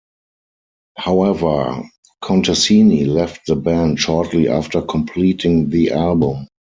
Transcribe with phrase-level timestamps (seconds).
[0.97, 1.83] However,
[2.23, 6.47] Contesini left the band shortly after completing the album.